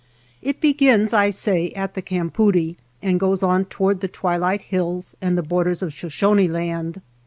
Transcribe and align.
It 0.41 0.59
begins, 0.59 1.13
I 1.13 1.29
say, 1.29 1.69
at 1.75 1.93
the 1.93 2.01
campoodie, 2.01 2.75
and 3.03 3.19
goes 3.19 3.43
on 3.43 3.65
toward 3.65 3.99
the 3.99 4.07
twilight 4.07 4.63
hills 4.63 5.15
and 5.21 5.37
the 5.37 5.43
borders 5.43 5.83
of 5.83 5.93
Shoshone 5.93 6.47
Land. 6.47 7.01